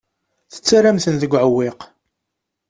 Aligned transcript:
Tettarram-ten 0.53 1.15
deg 1.21 1.31
uɛewwiq. 1.33 1.79